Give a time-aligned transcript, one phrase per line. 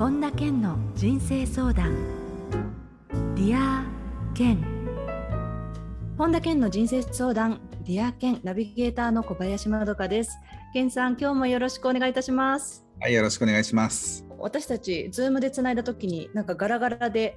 [0.00, 1.94] 本田健の人生相談。
[3.34, 4.56] Dear Ken。
[6.16, 7.60] 本田健の人生相談。
[7.84, 8.40] Dear Ken。
[8.42, 10.38] ナビゲーターの小林まどかです。
[10.72, 12.86] 健さん今日もよろしくお願いいたします。
[12.98, 14.24] はいよろしくお願いします。
[14.38, 17.36] 私たち Zoom でつないだ時になんかガラガラで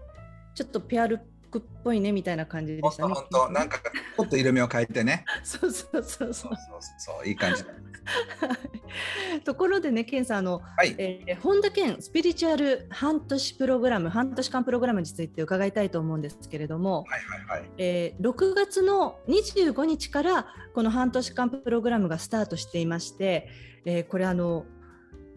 [0.56, 1.20] ちょっとペアルッ
[1.52, 3.14] クっぽいねみたいな感じでしたね。
[3.14, 5.26] 本当なんかちょっと色味を変えてね。
[5.44, 6.02] そうそう。
[6.02, 6.56] そうそう
[6.98, 7.28] そう。
[7.28, 7.66] いい感じ
[9.44, 23.50] ところでね、ケンさん、あの、はい、えー、本田健スピリチュアル半年プログラム、半年間プログラムについて伺いたいと思うんですけれども、はいはいはい、えー、6月の25日からこの半年間プログラムがスタートしていまして、
[23.86, 24.66] えー、これあの、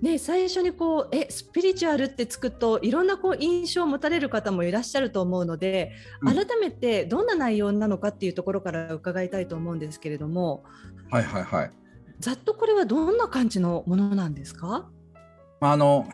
[0.02, 10.64] ね、最初にこうえスピリチュアルってつくといろんなこう印象を持たれる方もいらっしゃると思うので、うん、改めてどんな内容なのかっていうところから伺いたいと思うんですけれども。
[11.10, 11.70] はいはいはい
[12.20, 14.88] ざっとこれはどんな感じのものなんですか？
[15.60, 16.08] あの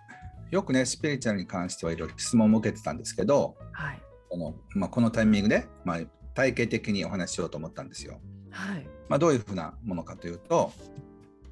[0.51, 4.03] よくねスピリチュアルに関してはいろいろ質問を受けてたんですけど、はい。
[4.29, 6.01] このまあ、このタイミングで、まあ、
[6.35, 8.21] 体系的にお話ししようと思ったんですよ。
[8.51, 8.87] はい。
[9.09, 10.73] まあ、どういうふうなものかというと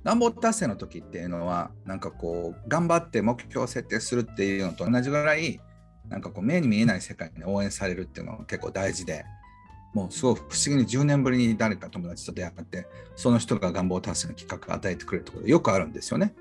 [0.03, 5.61] 願望達成の時っていうのはなんかこう頑張って目標を設定するっていうのと同じぐらい
[6.09, 9.25] なんかこう目に見えない世界に応援されるっていうのが結構大事で
[9.93, 16.35] もうすごく不思議に10年ぶりに誰か友達と出会ってその人が願望達成のきっかけを与えてくれるところよくあるんですよね。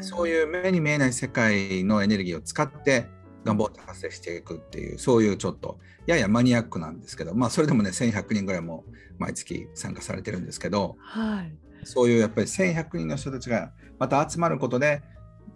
[0.00, 3.08] そういう目に見えない世界のエネルギーを使って
[3.44, 8.84] 願望を達成していくっていうそういうちょっとややマニアックなんですけどまあそれでもね1100人ぐらいも
[9.18, 11.52] 毎月参加されてるんですけど、はい、
[11.84, 15.02] そういうやっぱり1100人の人たちがまた集まることで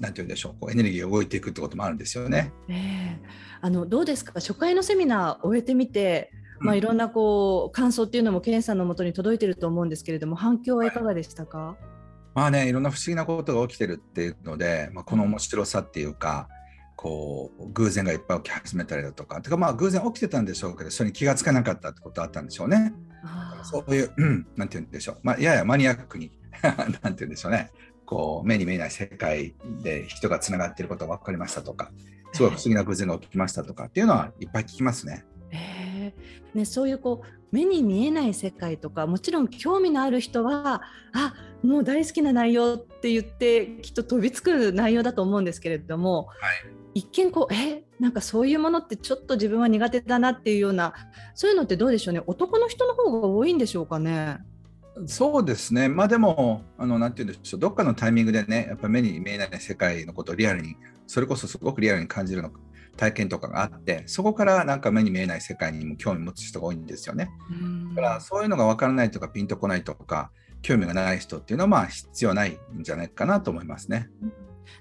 [0.00, 2.52] なんて言うんでしょうこうエネルギーが動いていくってこともあるんですよね。
[2.68, 3.18] えー、
[3.60, 4.32] あのどうですか？
[4.34, 11.76] 初回のセミナー終えてみてまあ、いろんなこう感想っていうのも健さんのもとに届いてると思うんですけれども反響はいかがでしたか、はい、
[12.34, 16.48] まあねいろんな不思議なことが起きてるっていうので、まあ、この面白さっていうか
[16.96, 22.94] こう偶然がいっぱい起き始めたりだとかてかまあ偶然起きてたんでしょうけどそれに気が付かなかったってことあったんでしょうね。
[23.62, 26.30] そういう、うん、なんて言うんでしょう、まあ、ややマニアックに
[26.62, 27.70] なんて言うんでしょうね。
[28.06, 31.90] こう目に見えない世界で人がつながっていることが分かりましたとか
[32.32, 35.24] すごい不思議な偶然が起きましたとかっていうのはいっぱい聞きますね。
[36.06, 46.32] えー、ね、そういうこう目に見えない世界とかもちろん興味のある人はあもう大好きな内容って言ってきっと飛びつく内容だと思うんですけれども、は
[46.94, 50.92] い、一見こうえなんかそういうものってちょっと自分は苦手だなっていうような
[51.34, 52.22] そういうのってどうでしょうね？
[52.26, 54.38] 男の人の方が多いんでしょうかね？
[55.04, 60.74] そうですね、まあ、でも、あのなんて言うんでしょう、どっかのタイミングでね、やっぱ目に見えない世界のことをリアルに、
[61.06, 62.50] それこそすごくリアルに感じるの
[62.96, 67.30] 体験とかがあってそこからなんか目に見えない世界にも興味持つ人が多いんですよね。
[67.94, 70.30] だからそういうのが分からないとかピンとこないとか
[70.62, 74.10] 興味がない人っていうのはまあ必要ないんじゃないかなと思いますね。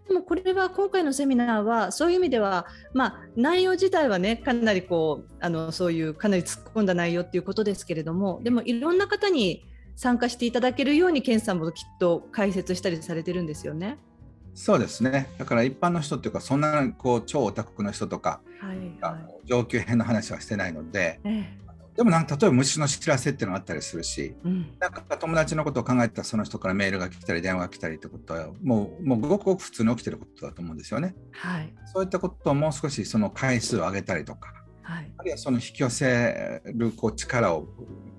[0.07, 9.63] でもこれは今回のセミナーはそういう意味では、まあ、内容自体はねかなりこうあのそういうかなり突っ込んだ内容っていうことですけれどもでもいろんな方に
[9.95, 13.97] 参加していただけるように健さんもきっと解説したりされてるんですよね。
[14.55, 15.27] そうですね。
[15.37, 21.57] だから一般の人っていうかそんなこう超オタクの人とか、はいはい、上級編の話はしてないので、ええ、
[21.97, 31.15] でもなんか例えば虫の知らせっていうのがあったりするし、うん、なんか友達のことを考えたらその人からメールが来たり電話が来たりってことはもうもうごくごく普通に起きてることだと思うんですよね。
[31.31, 37.67] はい、そういったことをもう少しその回数を上げたりとか、はい、あるいはその引き寄せるこう力を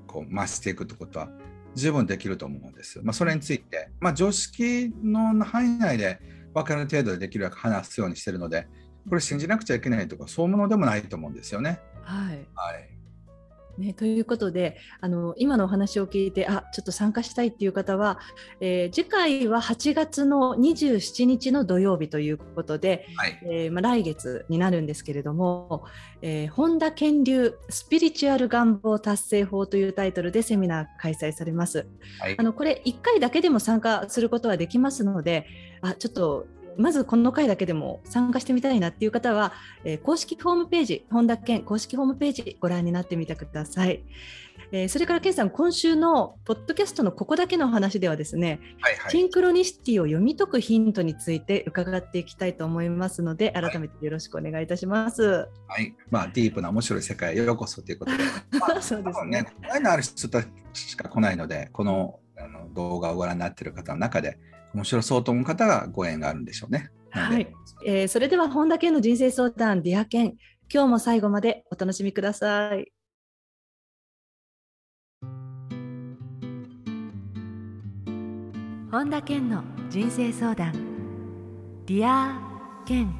[0.06, 1.28] こう増していくってことは
[1.76, 3.00] 十分できると思うんです。
[3.02, 6.18] まあ、それについて、まあ、常識の範囲内で
[6.54, 8.66] 分かる程度でできるだけ話すようにしてるので、
[9.08, 11.80] これ信じなくちゃいけないとか、そういうものでもないと思うんですよね。
[12.02, 12.48] はい。
[12.54, 12.95] はい
[13.78, 18.18] ね、ということであの今のお話を聞いてあちょっと参加したいっていう方は、
[18.60, 25.84] えー、次回は8月の27日の土曜日ということで、はい、えー、まあ、来月になるんですけれども、
[26.22, 31.86] えー、本田健流スピリチュアル願望達成法というタイトルでセミナー開催されます。
[32.20, 35.46] はい、あのこれ1回だけでも参加することはできますので
[35.82, 36.46] あちょっと
[36.78, 39.52] まずこの回だけでも参加してみたいなっていう方は、
[39.84, 44.02] えー、公式ホームページ、本田健公式ホームページご覧になってみてください。
[44.72, 55.22] えー、それから健さん、今週のポッドキャストのここだけの話ではですね、はいはい、シンクロニシティを読み解くヒントについて伺っていきたいと思いますので、改めてよろしくお願いいたします。
[55.22, 58.24] はい、はい、まあディープな面白い世界へようこそということで、
[58.58, 59.42] まあ、そうですね。
[59.42, 64.38] ね、このある人たちしか来ないので、このあの動画をご覧になっている方の中で
[64.74, 66.90] 面白そうと思う方がご縁があるんでしょうね。
[67.10, 67.48] はい、
[67.84, 70.34] えー、それでは本田健の人生相談 Dear Ken
[70.72, 72.92] 今日も最後までお楽しみください。
[78.90, 80.72] 本田健の人生相談
[81.86, 83.14] Dear Ken。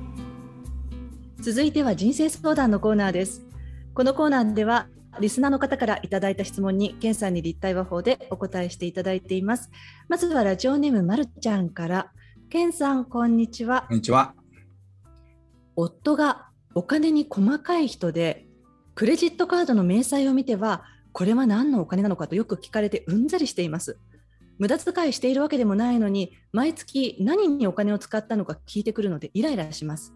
[1.40, 3.46] 続いては人生相談のコーナーです。
[3.94, 4.88] このコーナーでは
[5.20, 9.70] リスナーの方からいただいた質問に、ケンさんに立体話法でお答えしていただいています。
[10.08, 12.12] まずはラジオネームまるちゃんから、
[12.50, 13.86] ケンさん、こんにちは。
[13.88, 14.34] こんにちは。
[15.74, 18.46] 夫がお金に細かい人で、
[18.94, 23.98] クレジットカードの明細を見ては、これは何のお金なのかとよく聞かれてうんざりしています。
[24.58, 30.14] 無駄遣いしているわけでもないのに、毎月何にお金を使ったのか聞いてくるのでイライラします。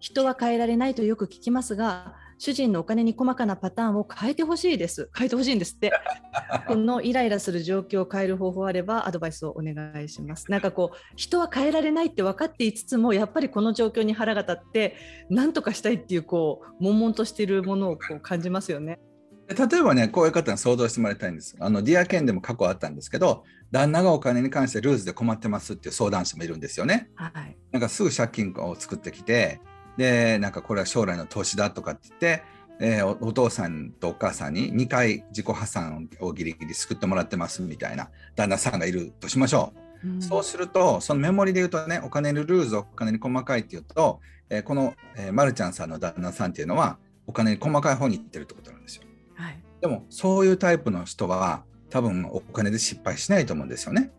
[0.00, 5.10] 人は変えられないとよく聞きますが、主人のお金に細かなパターンを変えてほしいです。
[5.16, 5.92] 変えてほしいんですって。
[6.66, 10.50] このイライラする状況を変える方法あればアドバイスをお願いします。
[10.50, 14.96] なんかこう人は変えられないって分かっていつつもやっぱりこの状況に腹が立って
[15.28, 19.00] 何とかしたいっていうこう悶々としているものをこう感じますよね。
[19.48, 21.56] 例えばね、こういう方に想像してもらいたいんです。
[21.58, 27.08] あのディアケンでも過去あったんですけど、旦那がお金に関してルーズで困ってますっていう相談者もいるんですよね。
[27.14, 29.60] はい、なんかすぐ借金を作ってきて、
[29.98, 32.42] でなんかこれは将来の投資だとかって言って、
[32.80, 39.74] えー、お父さんとお母さんに2回自己破産をギリギリ救ってもらってますみたいな旦那さんがいるとしましょ
[40.04, 40.08] う。
[40.08, 49.02] うん、そうするとそのメモリで言うとねお金のルーズお金に細かいっていうと、えー、この、えー、まるちゃんさんの旦那さんっていうのはお金に細かい方に行ってるってことなんですよ。
[49.34, 54.12] はい、でもそういうタイプの人は多分お金で失敗しないと思うんですよね。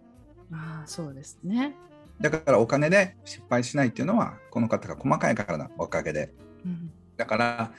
[0.52, 1.76] あそうですね
[2.22, 6.32] だからお金で失敗しないっていうのはこの方が細かいからのおかげで、
[6.66, 7.72] うん、だから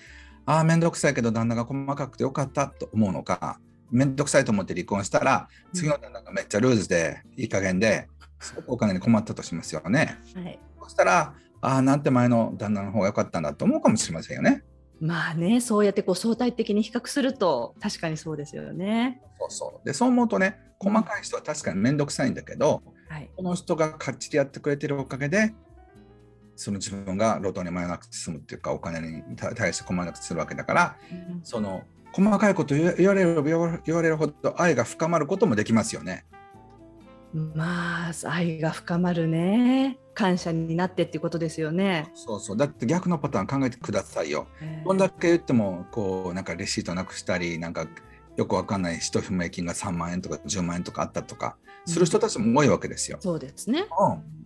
[0.47, 3.61] ああ面倒くさいけど旦那が細かくてよかったと思うのか
[3.91, 8.09] 面倒くさいと思って離婚したら次の旦那がめっちゃルーズでいい加減で
[8.41, 10.19] すごくお金に困ったとしますよね。
[10.35, 14.65] はい、そしたらああなんて前の旦那の方が良かったんだと思うかもしれませんよね。
[15.01, 19.21] まあねそうやってこう相対的に比較すると確かにそうですよね。
[19.39, 25.53] そうそうでそう思うとね細かい人は確かに面倒くさいんだけど、はい、この人がかっちりやってくれてるおかげで
[26.55, 36.25] その自分が路頭に迷わなくて済むっていうかお金に対して困らなくてするわけだから、うん、その細かいこと言われる言われるほど愛が深まることもできますよね。
[37.55, 42.11] まあ愛が深まるね感謝になってっていうことですよね。
[42.15, 44.47] そうそうだって逆のパターン考えてくださいよ。
[44.85, 47.87] どんだけ言ってもこうなんかレシートなくしたりなんか
[48.37, 53.19] よくわかんない一不明金が3万円とか10万円とかあったとかする人たちも多いわけですよ。
[53.21, 53.87] そうですね。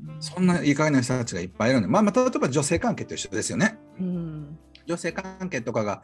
[0.06, 3.78] うん、そんないい加減な人たちがいっぱいいるので、まあ、まあ例えば女性関係と一緒ですよね。
[4.00, 6.02] うん、女性関係とかが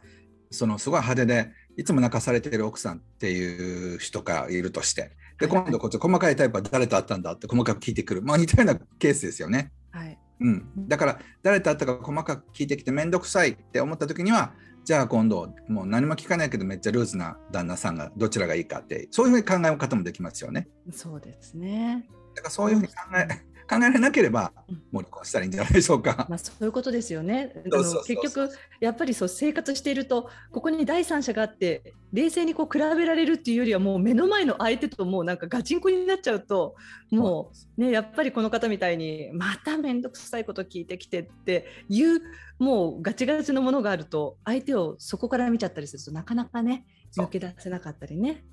[0.50, 9.72] そのすごい派手でいつも泣かされている奥さんっていう人がいるとしてで今度こっち細かいタイプは誰と会ったんだって細かく聞いてくる、まあ、似たようなケースですよね。
[9.90, 14.52] はいうん、だから誰と会ったか細かく聞いてきて面倒くさいって思った時には
[14.84, 20.68] じゃあ今度もう何も聞かないけどめっちゃルーズな旦那さんがどちらがいいかってそういうふうに考え方もできますよね。
[20.92, 22.08] そうですね。
[22.34, 23.28] だからそういうふうに考え
[23.70, 24.52] 考えられなければ
[24.90, 26.26] もう離婚したらいいんじゃないでしょうか。
[26.28, 27.52] まあそういうことですよね。
[27.72, 28.50] あの結局
[28.80, 36.74] やっぱりそう生活しているとここに第三者があって冷静にこう比べられるっていうよりはもう目の前の相手ともうなんかガチンコになっちゃうと
[37.12, 42.20] もうねやっぱりこの方みたいにまた面倒くさいこと聞いてきてっていう
[42.58, 46.84] もうガチガチのものがあると相手をそこから見ちゃったりするとなかなかね
[47.16, 48.44] 抜け出せなかったりね。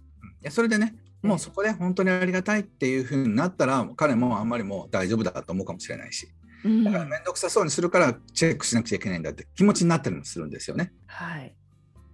[0.41, 6.27] いやそれでねもうそこで本当にありがたいっていうふうになったら彼もあんまりもう大丈夫だと思うかもしれないし、
[6.83, 10.93] だから面倒くさそうにするからチェックしなくちゃいけないんだって気持ちになったりもするんですよね。
[11.07, 11.55] はい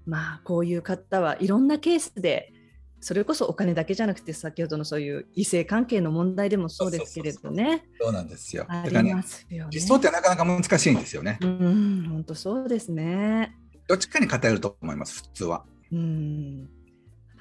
[0.05, 2.51] まあこういう方はいろんなケースで
[2.99, 7.83] それこそお金だけじゃなくて先ほどのそういう異性関係の問題でもそうですけれどね。
[7.99, 8.65] そうなんですよ。
[8.69, 9.69] ありますよね。
[9.71, 11.37] 理想ってなかなか難しいんですよね。
[11.41, 13.57] うん、本当そうですね。
[13.87, 15.65] どっちかに偏ると思います普通は。
[15.91, 16.69] うん。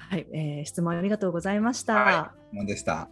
[0.09, 1.93] はい、えー、質問ありがとうございました。
[1.95, 3.09] はい、問でした。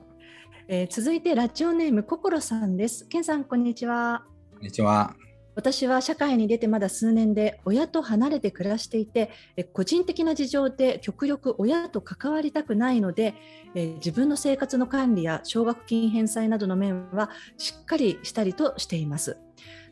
[0.67, 3.07] えー、続いてラジオネーム心さんです。
[3.07, 4.23] 健さんこんにちは。
[4.53, 5.15] こんにちは。
[5.55, 9.31] 私は社会に出てまだ数年で親と離れて暮らしていて
[9.73, 13.35] 個人的な事情で極力親と関わりたくないので
[13.75, 19.37] 自分の生活の管理や奨学金返済などの面はしっかりしたりとしています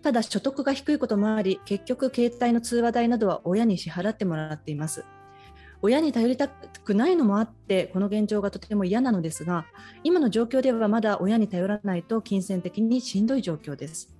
[0.01, 5.03] ただ所得が低いこともあり結局携帯の通話代などは親に支払ってもらっています
[5.81, 9.65] 親に頼りたくないのもあってこの現状がとても嫌なのですが
[10.03, 14.13] 今の状況ではまだ親に頼らないと金銭的にしんどい状況です、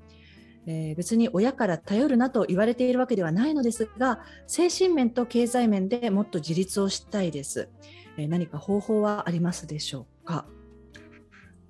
[0.66, 7.70] えー、別に親から頼るなと言われているわけではないのですが精神面と経済面でもっと自立をしたいです、
[8.18, 10.46] えー、何か方法はありますでしょうか？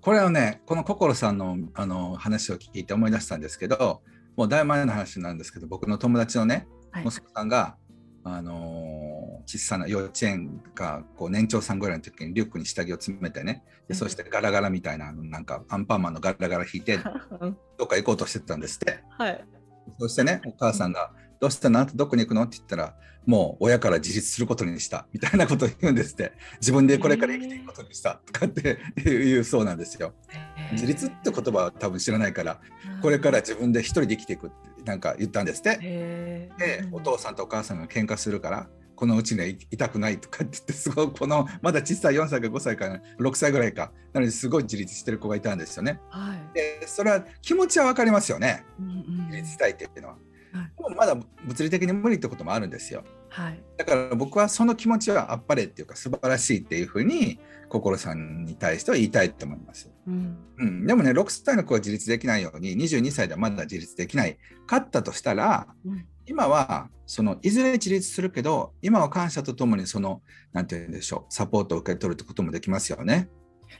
[0.02, 4.02] これはねこの心さんのあの話を聞いて思い出したんですけど
[4.38, 7.76] もうだいぶ前の話なんですけど僕の友達のね、はい、息子さんが
[8.24, 9.09] あの
[9.50, 17.00] 小さな幼稚園かこう年長さんぐらいの時にリュックに下着を詰めてねでそしてガラガラみたいななんかアンパンマンのガラガラ引いて
[17.78, 19.00] どっか行こうとしてたんですって。
[19.18, 19.44] はい、
[19.98, 21.80] そしてねお母さんが「どうしたの？
[21.80, 30.14] あんたどこに行くの?」って言ったらもう親から自立することにしたみたいなことを言うんですって自分でこれから生きていくことにしたとかっていうそうなんですよ。
[30.74, 32.62] 自立って言葉は多分知らないから
[33.02, 36.50] これから自分で一人で生きていくってなんか言ったんですって。
[36.58, 46.02] でお父さんとお母さんが喧嘩するからこのうちにはいたくないとかって言ってすごいこのまだ小さい4歳か5歳か6歳ぐらいかなのですごい自立してる子がいたんですよね。
[46.10, 50.16] はい、でそれは気持ちは分かりますよね、うんうん、自立したいっていうのは。
[50.52, 53.06] はい、でもまだ物理的に無理ってこともあるんですよ。
[53.30, 59.92] はい、だから僕はその気持ちはあっぱれっていうか素晴らしいっていうふうに心さんに対しては言いたいと思います。
[60.08, 70.22] うん、うん、でもね6歳の子は自立できないように22歳ではまだ自立できないかったとしたら、うん、今はそのいずれ自立するけど今は感謝とともにその
[70.52, 73.30] 何て言うんでしょうサポートを受け取るってこともできますよね。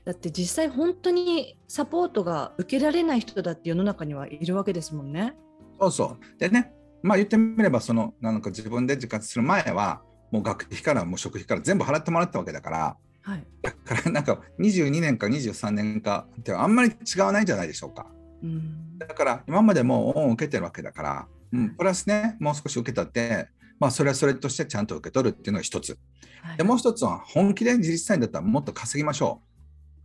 [0.06, 5.36] だって実際本当にサポートが受けられない人だって世の中にはいるわけですもんね。
[5.80, 10.02] そうそうでねまあ言ってみればそのなんか自分で自活する前は
[10.32, 18.08] もう学費からもう食費から全部払ってもらったわけだから、はい、だからなんか22年か23年かってあんまり違わないんじゃないでしょうか。
[18.42, 25.98] うん、だから今までも恩を受けてるわけだから、うん、プラスねもう少し受けたって、まあ、それはそれとしてちゃんと受け取るっていうのが一つ、
[26.42, 29.42] はい、でもう一つは本気で自立したいんだったらもっと稼ぎましょ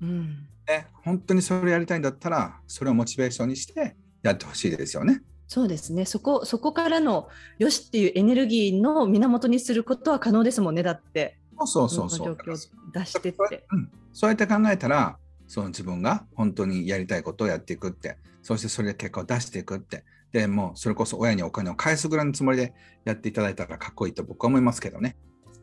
[0.00, 0.48] う、うん。
[0.66, 5.22] ね、本当にそれをやりたいんだったらそれをモチベーションにしてやってほしいですよね。
[5.54, 7.28] そうですねそこそこからの
[7.60, 12.56] よしっていうエネルギーの源にすることは可能ですもんねだってそうそうそうそう
[12.92, 25.14] 出してって、うん、そうやって考えたらその自分が本当にやりたいことをやっていくってそしてそれで結果を出していくってでもうそれこそ親にお金を返すぐらいのつもりでやっていただいたらかっこいいと僕は思いますけどね。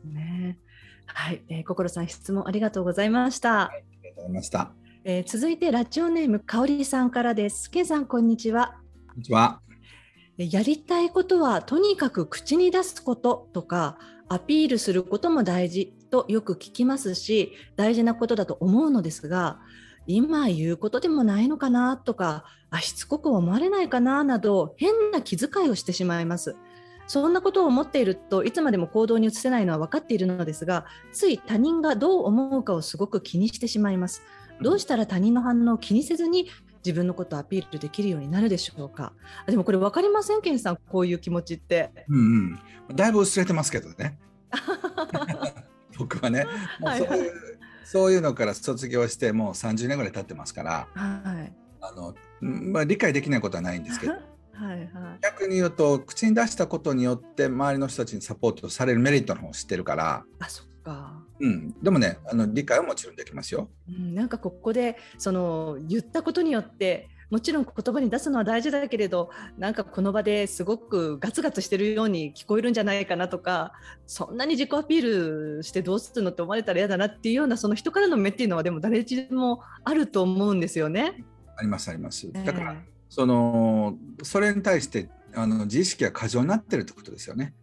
[0.06, 0.56] ね
[1.04, 3.68] はい、えー、心さん質問ありがとうございました。
[3.68, 4.72] はい、ありがとうございました。
[5.04, 7.70] えー、続いてラジオネームかおりさんからです。
[7.70, 8.78] けさんこんにちは。
[9.08, 9.60] こんにちは。
[10.38, 13.98] やりたいことはとにかく口に出すこととか
[14.28, 19.60] アピールすることも大事とよく聞きますし大事なことだと思うのですが
[20.06, 26.56] 今言うことでもないのかなとかあしつこく思われないかななど変な気遣いをしてしまいます。
[27.06, 34.22] そんなことを思っているといつまでも行動に移せないのは分かっているのですがつい他人がどう思うかをすごく気にしてしまいます。
[34.62, 36.48] どうしたら他人の反応を気にせずに
[36.84, 39.12] 自分のことをアピールできるようになるでしょうか？
[39.46, 41.90] でもこれ分かりません、ケンさん、こういう気持ちって。
[42.08, 42.58] うん
[42.88, 44.18] うん、だいぶ薄れてますけどね。
[45.98, 46.46] 僕はね、
[46.80, 47.20] もうそういう、はい。
[47.20, 47.30] はい、
[47.84, 54.12] そういうのから卒業してもう30年ぐらい経ってますから、はい、あのまあ、理解できないことはないんですけど。
[54.54, 54.88] はいはい、
[55.22, 60.24] 逆に言うと口に出したことによって周りの人たちにサポートされるメリットの方を知ってるから。
[60.38, 63.68] あそっか、うん、でもねあの理解はもちろんできますよ。
[63.88, 73.72] うん、なんかここでその言ったことによってもちろん言葉に出すのは大事だけれどなんかこの場ですごくガツガツしてるように聞こえるんじゃないかなとか
[74.06, 81.24] そんなに自己アピールしてどうするのって思われたら嫌だなっていうようなその人からの目っていうのはでも誰しもあると思うんですよね。
[81.56, 82.30] ありますあります。
[82.32, 87.54] だから、えー、そのそれに対してあの自意識が過剰になってるってことですよね。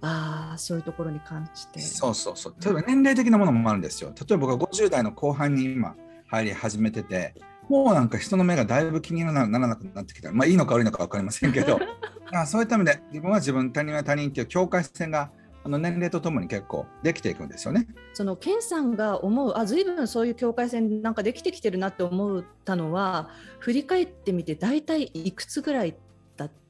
[0.00, 1.80] ああそういうところに関して。
[1.80, 2.54] そうそうそう。
[2.64, 4.10] 例えば年齢的なものもあるんですよ。
[4.14, 7.34] 例えば僕は50代の後半に今入り始めてて
[7.68, 10.32] もうなんか人の目がだいぶ気にならなくなってきた。
[10.32, 11.78] まあいいのか悪いのか分かりませんけど、
[12.46, 15.30] そういった意味で自分は自分、他人は他人っていう境界線が
[15.64, 17.86] あの年齢とともに結構できていくんですよね。
[18.14, 23.28] そのケンさんが思うあずいぶんそういう境界線なんかできてきてるなって思ったのは
[23.58, 25.94] 振り返ってみて大体いくつぐらい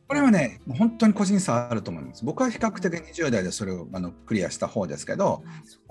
[0.09, 2.25] これはね、本当に個人差あると思います。
[2.25, 5.45] 僕は比較的20代でそれをあのクリアした方ですけど、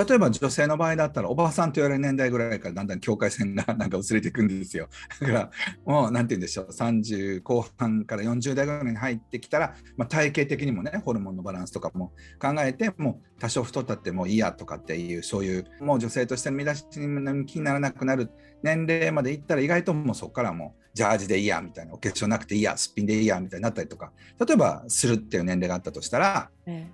[0.03, 4.89] 例えば女性の場合だったら、おばあさんと言われる年代ぐらいからだんだん境界線が なんか薄れていくんですよ。
[5.21, 5.51] だから、
[5.85, 18.31] もうなんて言うんでしょう、30後半から40代ぐらいに入ってきたら、まあ、体型的にもね、ホルモンのバランスとかも考えて、もう多少太ったってもういいやとかっていう、そういう、もう女性としての見出しに気にならなくなる
[18.63, 24.11] 年齢までいったら、意外ともうそこからもう、ジャージでいいやみたいなお化粧なくていいやすっぴんでいいやみたいになったりとか
[24.43, 26.91] 例えばするっていう年齢があったとしたら、ええ、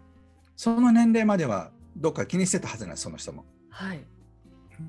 [0.58, 3.46] その年齢まではどっか気にしてたはずなんですその人も。
[3.70, 4.06] はい、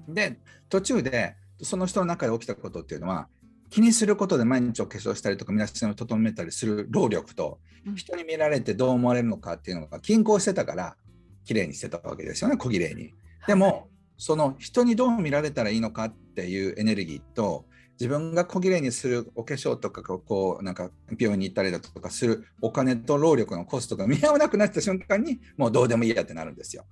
[0.08, 3.28] で途中でその人の中で起きたことっていうのは
[3.70, 7.58] 気にすることで毎日お化粧したりとか身だしを整めたりする労力と、
[7.96, 10.96] 人に見られてどう思われるのかっていうのが均衡してたから
[11.44, 13.14] 綺麗にしてたわけですよね小綺麗に。
[13.46, 13.84] でも、はい、
[14.16, 17.66] その人にどう見られたらいいのかっていうエネルギーと
[18.00, 26.84] 自分が小綺麗にするお化粧とかこうなんか病院に行ったりだとかするお金と労力のコストが見合わなくなった瞬間にもうどうでもいいやってなるんですよ。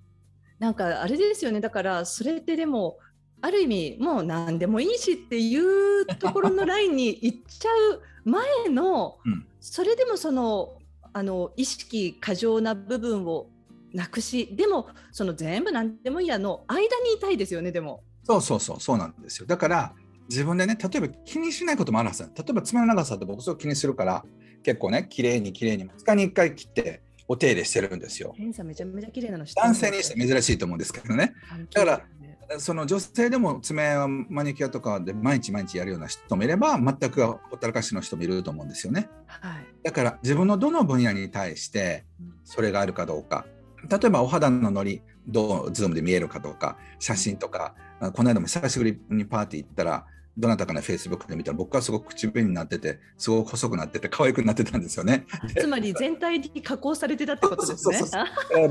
[0.59, 2.99] なんかあれですよねだからそれってでも
[3.41, 10.79] ある意味もう何でもいいしっていうところのラインに行っちゃう前の、うん、それでもその
[11.13, 13.49] あの意識過剰な部分を
[13.93, 18.05] なくしでもその全部何でもいいやの間にいたいですよねでも。
[18.25, 19.93] そうそうそうそうなんですよだから
[20.33, 24.25] 自分でね例えば気にしないこともあるはず例えば爪の長さって僕すごい気にするから
[24.63, 28.35] 結構ね綺麗に綺麗に2日に1回切ってお手入れしてるんですよ。
[28.39, 31.35] めちゃめちゃ綺麗なの男性にして珍しいと思うんですけどね。
[31.73, 32.03] だか
[32.49, 39.09] らその女性でも爪はマニキュアとかで毎日毎日やるような人もいれば全くほったらかしの人もいると思うんですよね。
[39.27, 42.05] はい、だから自分のどの分野に対して
[42.45, 43.47] それがあるかどうか。
[43.89, 47.75] 例えばお肌ののりどう Zoom で見えるかどうか写真とか
[48.15, 55.27] この間も久しぶりにパーティー行ったらどなたかのフェイスブックで見たら僕はすごく口紅になっててすごく細くなってて可愛くなってたんですよね。
[55.59, 57.99] つまり全体に加工されてたってことですね。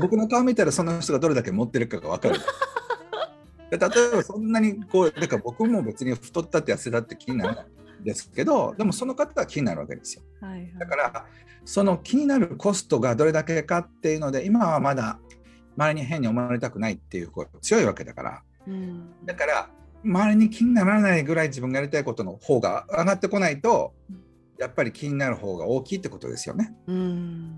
[0.00, 2.40] 僕の顔見たらその人がどれだけ持ってるかが分かる。
[3.70, 3.78] 例え
[4.16, 7.66] ばそんなにこうだから僕も別に太ったって痩せたって気にならない
[8.02, 10.22] んですけどでもその方は気になるわけですよ。
[10.40, 11.26] はいはい、だから
[11.64, 15.18] その気になるコストがどれだけかっていうので今はまだ
[15.76, 19.70] 周りに変に思われたくないっていう強いわけだから、うん、だから
[20.04, 23.94] 周りに気にならないぐらい自分がやりたいことの方が上がってこないと、
[24.58, 26.74] やっぱり気になる方が大きいってことですよね。
[26.86, 27.56] うん。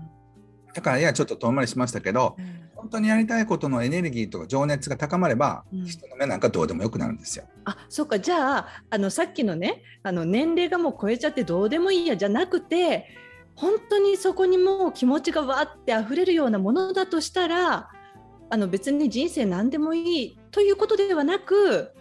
[0.73, 7.45] だからいやちょっと遠回りしましたけど、うん、本当にやりたいことのエネルギーとか情熱が高まれば、うん、人の目なんかどうでもよくなるんですよ。
[7.63, 8.19] あそうか。
[8.19, 13.07] じゃああのさっきのねあの年齢がもう超えちゃってどうでもいいやじゃなくて
[13.55, 17.89] 本当にそこにもう気持ちがわって溢れるようなものだとしたら
[18.49, 21.91] あの別に人生何でもいいということではなく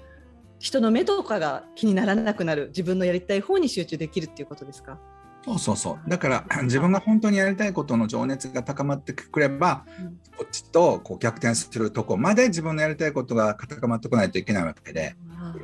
[0.64, 4.98] 人の目とかが気にならなくなる自分のやりたい方に集中できるっていうことですか？
[5.44, 6.08] そうそうそう。
[6.08, 15.16] だから 自分が本当にやりたいことの情熱が高まってくれば、うん、こっちとこう逆転するとこまで自分のやりたいことが高まってこないといけないわけで、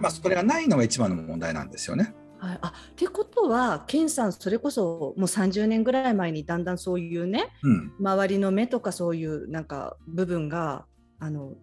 [0.02, 2.14] まあ、それがないのが一番の問題なんですよね。
[2.37, 10.85] はい、あってことは健さんそれこそもう30年ぐらい前にだんだんそういうね、うん、周りの目とかそういうなんか部分が
[11.20, 11.55] あの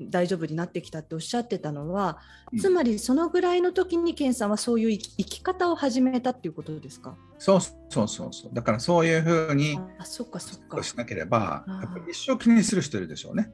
[0.00, 2.18] 大丈夫になってきたっておっしゃってたのは、
[2.52, 7.16] うん、つまりそのぐらいの時に健さんはそういう生き方を始めたっていうことですか？
[7.38, 8.50] そうそうそうそう。
[8.52, 10.82] だからそういうふうにあそっかそっか。
[10.82, 13.52] しなければやっぱり一生気にする人いるでしょうね。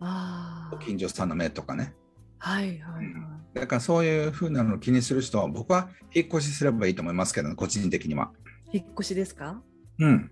[0.00, 1.94] あご近所さんの目とかね。
[2.38, 8.30] はいはい、はい、うん、だからそういうふうなのを気にする人は僕は引っ越しすればいいと思いますけど、ね、個人的には。
[8.72, 9.60] 引っ越しですか？
[9.98, 10.30] うん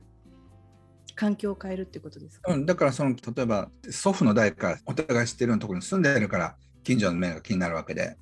[1.19, 8.17] 環境を変えるってことですか、うん、だからその例えば祖父の代からお互い知ってるようなところに住んでるから近所の目が気になるわけで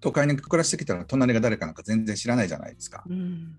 [0.00, 3.56] 都会に暮らしてきたら隣が誰かなんか全然知らないじゃないですか,、うん、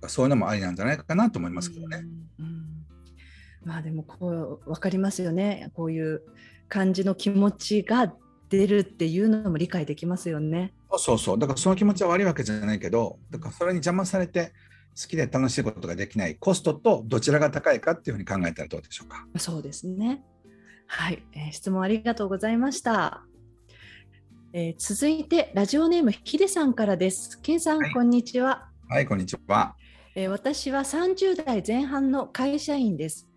[0.00, 2.04] かそういうのもありなんじゃないかなと思いますけどね。
[2.40, 2.64] うん、うん、
[3.64, 5.70] まあでもこう分かりますよね。
[5.74, 6.22] こういう
[6.68, 8.12] 感じの気持ちが
[8.48, 10.74] 出るっていうのも理解できますよね。
[10.96, 11.38] そうそう。
[11.38, 14.52] だからその気持ちは悪いわけじゃないけどだからそれに邪魔されて
[15.00, 19.26] 好きで楽しいことができないコストとどちらが高いかっていうふうに考えたらどうでしょうか？
[19.38, 20.22] そうですね。
[20.86, 23.24] はい、えー、質問ありがとうございました。
[24.52, 27.40] えー、続いてラジオネームヒデさんからです。
[27.40, 28.68] ケンさん、はい、こんにちは。
[28.88, 29.74] はい、こんにちは。
[30.14, 33.30] えー、私は30代前半の会社員です。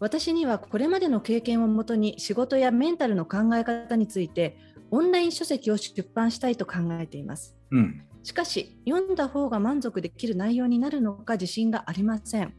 [0.00, 4.58] 私にはこれまでの経験をもとに仕事やメンタルの考え方について
[4.90, 7.56] オンライン書籍を出版したいと考えています。
[7.70, 12.54] うんしかし、読んだ方が満足できる内容になるのか自信がありません。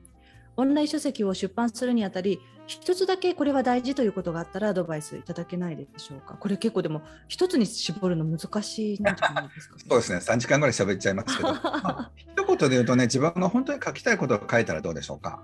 [0.58, 6.36] オンライン書籍を出版するにあたり、一つだけこれは大事ということがあったらアドバイスいただけないでしょうか。
[6.36, 10.20] これ結構でも一つに絞るの難しいなんじゃないですか、ね、 そうですね。
[10.20, 15.44] 3時間ぐらい喋っちゃいますけど、 まあ、一言で言うとね、自分が本当に書きたいことを書いたらどうでしょうか。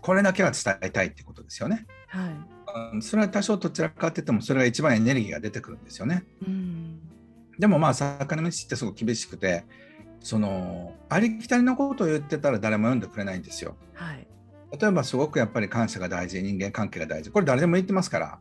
[0.00, 1.86] これだけは伝えたいってことですよね。
[2.06, 2.26] は
[2.98, 3.02] い。
[3.02, 6.24] それは多少どちらかって言ってもそれが一番エネルギーが出てくるんですよね。
[6.46, 6.57] うん
[7.58, 9.64] でもまあ魚飯ってすごく厳しくて
[10.20, 13.76] そのありきたりのことを言ってたら誰も読んでくれないんですよ。
[13.94, 14.26] はい、
[14.78, 18.38] 例えばすごくやっぱり感謝が大事人間関係が大事これ誰でも言ってますから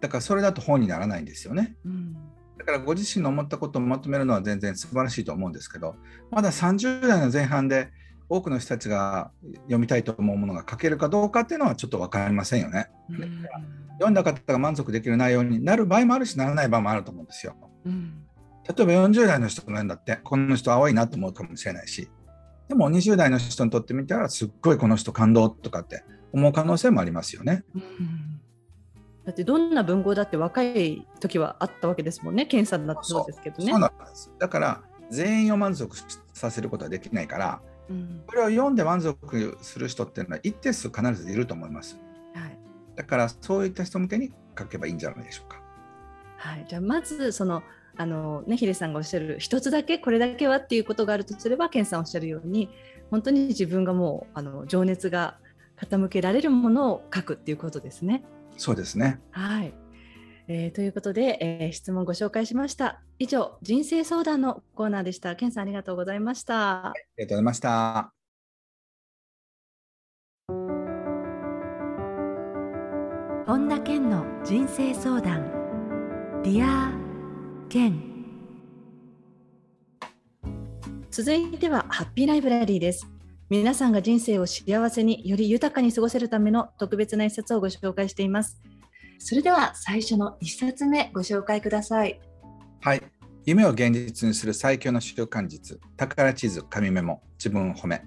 [0.00, 1.76] だからそれだと本にならないんですよね。
[1.84, 2.16] うん、
[2.58, 5.96] だからご自身の思ったことをまとめるのは全然素晴らしいと思うんですけど
[6.30, 7.90] まだ30代の前半で
[8.28, 9.30] 多くの人たちが
[9.64, 12.88] 読みたいと思うものが書けるかどうかっていうのはちょっと分かりませんよね。
[13.10, 13.46] うん、
[13.94, 17.54] 読んだ方が満足できる内容になる場合もあるしならない場合もあると思うんですよ。
[17.84, 18.21] うん
[18.68, 22.08] 例えば40代の人なんだってこの人青いなと思うかもしれないし
[22.68, 27.64] でも20代の人にとってみたらすっごいこの人感動とかって思う可能性もありますよね。
[27.74, 28.40] うん、
[29.26, 33.72] だってどんな文豪だって若い時はあったわけですもんね検査だってそうですけどね。
[33.72, 35.94] そうなんですだから全員を満足
[36.32, 41.98] させることはできないから、うん、これを読んで満足する人っていうのは一定数必ずいると思います。
[42.34, 42.58] はい、
[42.96, 45.60] だからそういった人向けに書けばいいんじゃないでしょうか。
[46.38, 47.62] はい、じゃあまずその
[47.96, 52.70] あのね、ヒデさんがおっしゃる一つだけこれだけはっていうことがあるとすれば健さんおっしゃるように
[53.10, 55.36] 本当に自分がもうあの情熱が
[55.76, 58.24] 傾けられるものを書くっていうことですね。
[58.56, 59.20] そうですね。
[59.30, 59.74] はい。
[60.48, 63.00] えー、ということで、えー、質問ご紹介しました。
[63.18, 65.36] 以上、人生相談のコーナーでした。
[65.36, 66.86] ケンさんありがとうございました。
[66.88, 68.12] ありがとうございました。
[73.46, 75.50] 本田健の人生相談。
[76.42, 77.98] Dear Ken。
[81.10, 83.06] 続いてはハッピーライブラリーです。
[83.48, 88.60] 皆さんが人生を幸せにより豊かに過ごせるための特別な一冊をご紹介しています。
[89.18, 92.20] それでは最初の一冊目ご紹介ください。
[92.82, 93.02] はい。
[93.46, 98.02] 夢を現実にする最強の習慣術、宝地図、紙メモ、自分を褒め。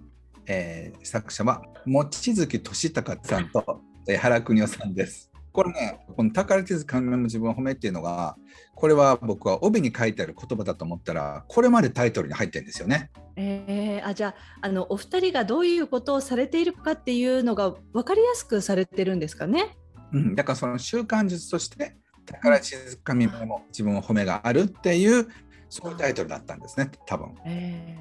[0.45, 5.31] えー、作者は、望月俊孝さんと、えー、原邦夫さんです。
[5.55, 8.35] これね、この宝地図、紙メモ、自分を褒めっていうのが、
[8.75, 13.09] これは僕は帯に書いてある言葉だと思ったら、これまでタイトルに入ってるんですよね。
[13.37, 19.77] えー、あじゃああのお二人がどういうことをされているかっていうのが分かりやすくされてるんですかね？
[20.11, 25.27] うん、だからその習慣術として宝地図紙も自分を褒めがあるっていう
[25.69, 27.33] そういうタイトルだったんですね多分。
[27.45, 27.97] え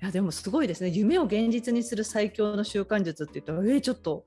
[0.00, 4.24] ー、いやでもすごいですね夢を現実にする最強の習慣術って言ったらえー、ちょっと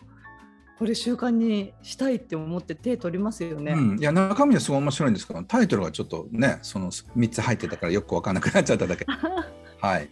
[0.82, 3.74] これ習慣にしたいって思って手取りますよね。
[3.74, 9.06] うん、いや中身はすごい面白いんですけどタイトルがちょっとねその3つ入ってたからよく分かんなくなっちゃっただけ。
[9.80, 10.10] はい。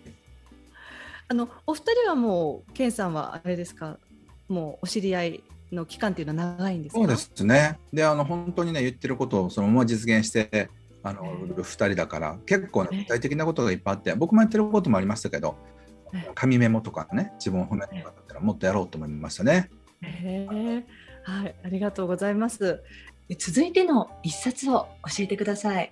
[1.28, 3.98] あのお二人はもうケンさんはあれですか？
[4.48, 7.80] もうお知り合いの期間っていうのは長いんですそうですね。
[7.92, 10.70] で、あの本当にね言ってることをそのまま実現して
[11.02, 15.56] あの2人だから結構、ね、具体的なことがいっぱいあって僕もやってることもありましたけど
[16.36, 19.72] 紙メモとかね自分を褒めるとかだったらもっとやろうと思いましたね。
[20.02, 20.86] へ
[21.24, 22.82] はい、ありがとうございます。
[23.38, 25.92] 続いての一冊を教えてください。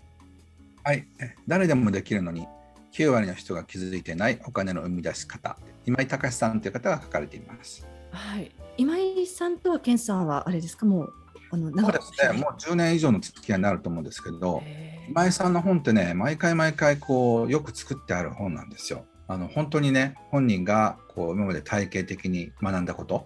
[0.84, 1.06] はい、
[1.48, 2.48] 誰でもできるのに
[2.94, 7.86] 9割の人が気づいてないお金の生み出し方今井隆さんという方が書かれています。
[8.12, 10.86] はい、今井さんとは健さんはあれですか？
[10.86, 11.14] もう
[11.52, 14.64] あのそうですねもう10年以上の付き合いになると思うんですけど
[15.08, 19.06] 今井さんの本ってね毎回毎回こうよく作ってある本なんですよ。
[19.30, 23.26] あの本当にね本人がこう今まで体系的に学んだこと、はい、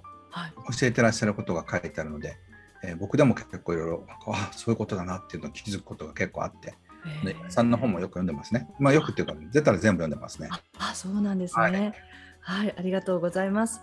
[0.80, 2.38] 教えてらっしゃることが書いてあるので、
[2.84, 6.76] えー、僕でも結構いろいろあそういうことだなっていうのを気づくことが結構あって。
[7.24, 8.70] でさんの本もよく読んでますね。
[8.80, 10.50] まあよくっていうか出たら全部読んでますね。
[10.78, 11.94] あそうなんですね、はい、
[12.42, 13.82] はい、ありがとうございます。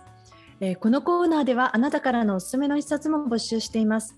[0.61, 4.17] えー、このコーナーではあなたからのおすすめの一冊も募集しています。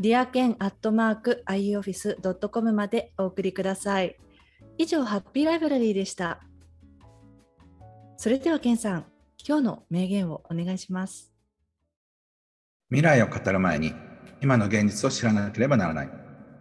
[0.00, 4.16] ディアケンアットマーク ioffice.com までお送りください。
[4.78, 6.40] 以上、ハッピーライブラリーでした。
[8.16, 9.04] それでは、ケンさん、
[9.46, 11.29] 今日の名言をお願いします。
[12.90, 13.94] 未来を語る前に、
[14.42, 16.10] 今の現実を知らなければならない。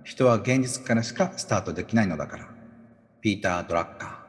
[0.04, 2.48] 人は現実からしかスタートできないのだから。
[3.20, 4.20] ピーター・ドラッカー。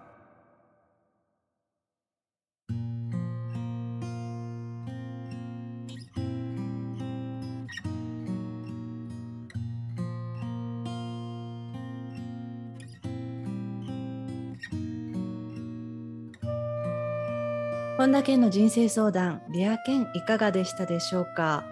[17.98, 21.62] 本田健の人生相談、リア健いかがでしたでしょうか？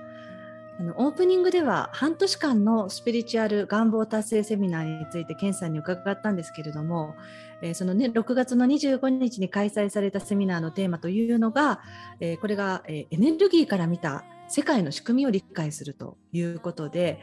[0.80, 7.16] あのオープニングでは半年間のスピリチュアル願望達成セミナーについて健さんに伺ったんですけれども、
[7.62, 11.80] えー、そのね6月の25日に開催されたセミナーのテーマというのが、
[12.20, 17.20] えー、これが、えー、エネルギーから見た世界の仕組みを理解するということで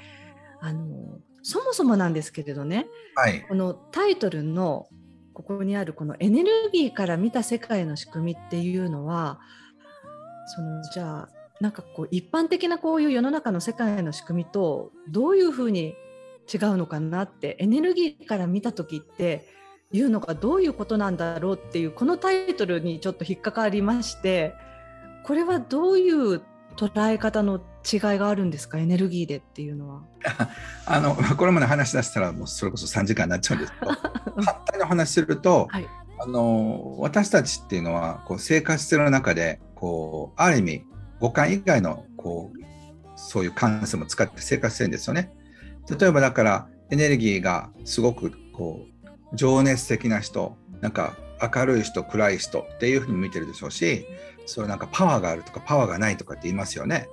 [0.60, 4.88] あのそもそもなんですけれどね、はい、このタイトルの
[5.34, 9.40] ここにあるこのエネルギーから見た世界の仕組みっていうのは
[10.48, 15.96] そのじゃあなんかこう一般的なこういう世の中の世界の仕組みとどういうふうに
[16.54, 19.48] 違うのかなってエネルギーから見た時って
[19.92, 24.54] いうのがどういうことなんだろうっていうこのタイトルにちょっと引っかかりまして
[25.24, 26.42] これはどういう
[26.76, 30.02] 捉え方の違いがあるんですかエネルギーでっていうのは？
[30.86, 35.88] あのこれまで話し出したらもうそれこそ3時間になっちゃうんですけど簡単にお話しすると、はい、
[36.20, 40.86] あの私たちっていうのはこう生活してる中でこうある意味
[41.20, 42.66] 五感以外のこう
[43.16, 45.32] そういう感性も使って生活してるんですよね。
[46.00, 54.06] 例えばだからエネルギーがすごくこう情熱的な人なんか明るい人暗い人っていうふうに見てるでしょうし
[54.46, 57.08] そういうなんかパワーがあるとかパワーがないとかって言いますよね。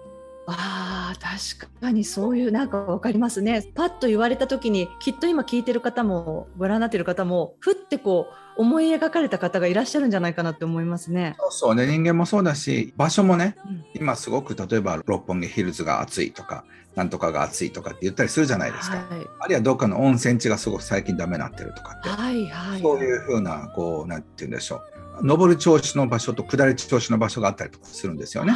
[0.59, 3.63] あ確かにそういうなんか分かりますね。
[3.75, 11.37] パッと言われた時にきっと今聞いてる方もご覧になってる方もふってこう思い描かれた方がいらっしゃるんじゃないかなって思いますね。
[11.39, 18.97] そうそうね人間もそうだし場所もね、うん、今すごく例えば六本木ヒルズが暑いとかなんとかが暑いとかって言ったりするじゃないですか。
[18.97, 24.93] はい、あるいはどっかの温泉地がすごく最近ダメになってるとかって、はいはい、そういうふうなこうなんて言うんでしょう
[25.27, 28.53] 上る調子の場所と下り調子の場所があったりとかするんですよね。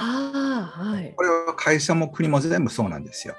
[0.74, 3.35] あはい、これは会社も国も全部そうなんですよ。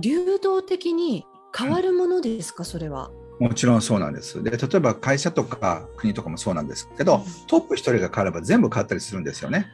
[0.00, 1.24] 流動的に
[1.56, 3.10] 変わるものですか、うん、それは。
[3.40, 4.42] もちろんそうなんです。
[4.42, 9.66] で、例えば会社とか国とかもそうなんですけど、トップ1人が変われば全部変わったりするんですよね。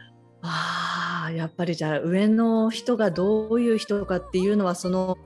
[0.42, 5.18] ああ、やっぱりじゃあ上の人がどういう人かっていうのはその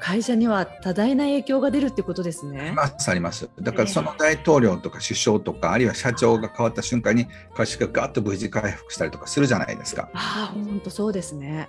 [0.00, 2.60] 会社には多大な影響が出るってことですね。
[2.60, 3.48] ありますあります。
[3.60, 10.10] だからその大統領とか首相とか、あるいは社長が変わった瞬間に会社がガッと V 字回復したりとかするじゃないですか。
[10.14, 11.68] ああ、本当そうですね。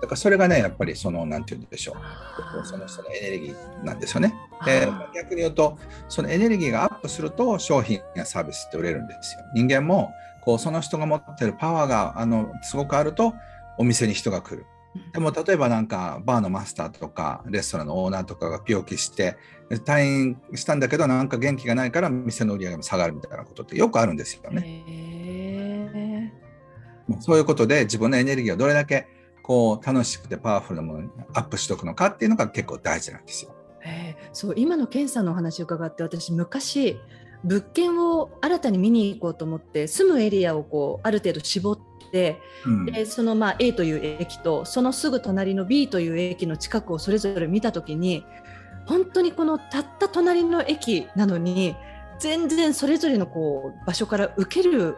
[0.00, 4.34] だからそれがね、やっぱりその、なんて言うんでしょう、その人のエネルギーなんですよね。
[4.64, 9.40] で、逆に言うと、そのエネルギーがアップすると、商品やサービスって売れるんですよ。
[9.54, 10.12] 人間も、
[10.46, 13.34] こうその人が持ってるパワーがあのすごくあると、
[13.78, 14.64] お店に人が来る。
[15.12, 19.36] でも例えばなんかバーのマスターとかレストランのオーナーとかが病気して
[19.68, 26.32] 退院したんだけどなんか元気がないから店の売り上げも下がるみたいなことってよくあるんですよね。
[27.20, 29.06] そういうことで自分のエネルギーをどれだけ
[29.42, 33.54] こう楽しくてパワフルなものにアップしておくのかっていうのが結構大事なんですよ。
[33.84, 36.98] えー、そう今の検査のお話を伺って私昔
[37.46, 41.78] 物件を新たに見に行こうと思って住むエリアをこうある程度絞っ
[42.10, 48.24] て、うん、でそのまあ A という駅とそのすぐ隣の B という駅の近くをそれぞれ見た時に
[48.86, 51.76] 本当にこのたった隣の駅なのに
[52.18, 54.96] 全然それぞれのこう場所から受ける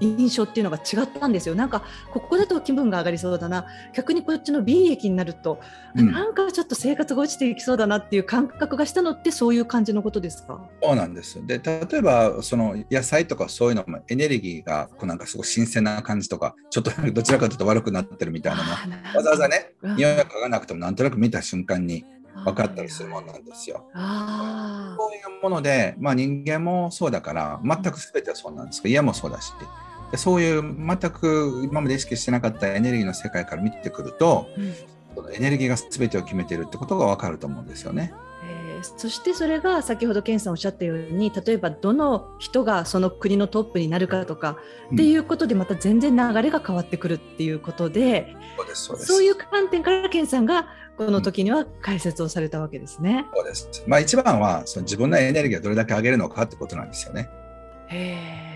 [0.00, 1.54] 印象っていうのが違ったんですよ。
[1.54, 1.82] なんか
[2.12, 3.66] ここだと気分が上がりそうだな。
[3.94, 5.60] 逆にこっちの B 駅になると、
[5.94, 10.60] うん、なんかちょっと生活が落ちていきそうだなっていう感覚がしたのってそういう感じのことですか？
[10.82, 11.44] そうなんです。
[11.46, 18.70] で例えばその野菜とかそういうのもエネルギーがこうなんかすごい新鮮な感じとかちょっと どちらかというと悪くなってるみたいなの
[19.16, 22.04] わざわざね匂いが嗅がなくてもなんとなく見た瞬間に
[22.44, 23.84] 分かったりするものなんですよ。
[23.92, 29.66] そういうもので、まあ、人間もそうだから全く全てはそうなんですけど家もそうだしで
[30.16, 34.48] そういう全く今まで意識してなかったエネルギーの世界から見てくると、
[35.16, 38.12] うん、エネルギーが全てを決めているってことが分かると思うんですよね。
[38.82, 44.56] そしてそれが先ほど健さんおっしゃったように例えばどの人がその国のトップになるかとか、
[44.92, 48.34] っていうことでまた全然流れが変わってくるっていうことで、
[48.68, 53.26] うん、そういう観点から健さんがこの時には解説をされたわけですね。
[53.34, 57.28] そうですまあ、一番はその自分のエネルギーをどれだけ上げるのかってことなんですよね。
[57.88, 58.49] へ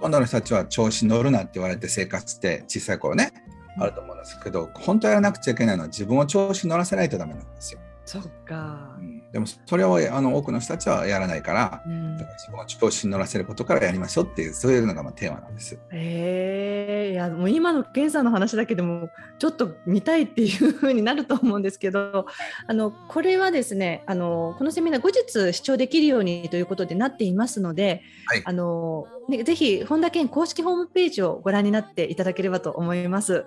[0.00, 3.32] 今度の人たちは調子に乗るなって言われて生活って小さい頃ね、
[3.78, 7.80] あると思うんですけど本当はやらなくちゃいけないのは自分を調子に乗らせないとダメなんですよ。
[8.04, 8.95] そっか、うん、
[9.36, 15.74] でもそれをあの多くの人たちはやらないから、うん、だから自分を調子に乗らせることからやりましょうっていうそういうのがまあテーマなんです。
[15.74, 22.24] へえー、いやもう今の検査の話だけでもちょっと見たいっていうふうになると思うんですけど
[22.66, 33.44] あのこれはですねあのこのセミナー後日視聴できるようにということでなっていますので、はい、あのね、ぜひ本田健公式ホームページをご覧になっていただければと思います。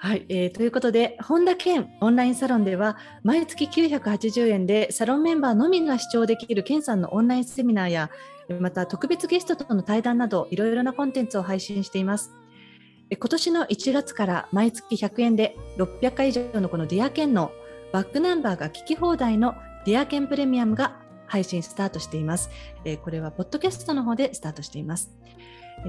[0.00, 8.10] はい、えー、ということで本田健オンラインサロンでは毎月980円でサロンメンバーのみが視聴できる健さんのオンラインセミナーや
[8.60, 12.32] また特別ゲストとの対談などいろいろなコンテンツを配信しています。
[13.10, 17.50] 今年の1月から毎月100円で600回以上のこのディアケンの
[17.92, 22.50] バックナンバーが聞き放題のディアケンプレミアムが配信スタートしています。
[23.02, 25.10] これはポッドキャストの方でスタートしています。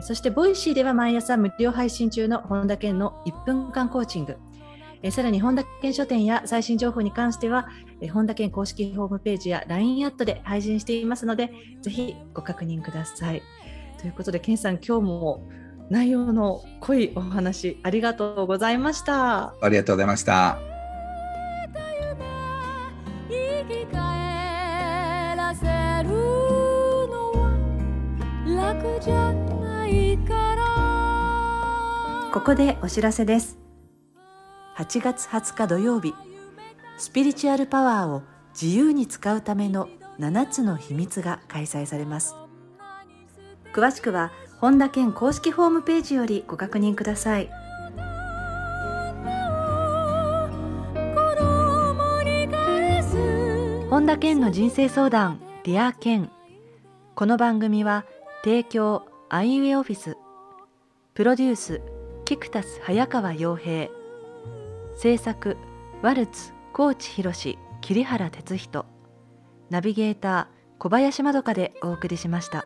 [0.02, 4.38] そして、 Voicy では毎朝無料配信中の本田健の1分間コーチング。
[5.12, 7.68] さらに、本田健書店や最新情報に関しては、
[8.12, 13.42] 本田健公式ホームページや LINE アットで配信していますので、ぜひご確認ください。
[14.00, 15.50] ということで、健さん、今日も
[15.90, 19.56] 内容の濃いお話ありがとうございました。
[19.62, 20.60] ありがとうございました。
[28.72, 29.32] 楽じゃ
[32.32, 33.58] ここでお知らせです。
[34.78, 36.14] 8月20日土曜日。
[36.98, 38.22] スピリチュアルパワーを
[38.60, 42.36] 自由に使うための7つの秘密が開催されます。
[43.74, 47.50] 詳しくは本田健公式ホームページよりご確認ください。
[53.90, 56.30] 本田健の人生相談 Dear Ken。
[57.16, 58.06] この番組は
[58.44, 60.18] 提供アイウエオフィス。
[61.14, 61.82] プロデュース
[62.26, 63.88] キクタス早川洋平。
[64.96, 65.56] 制作
[66.02, 67.32] ワルツ高知博
[67.82, 68.88] 桐原哲人。
[69.70, 72.66] ナビゲーター小林まどかでお送りしました。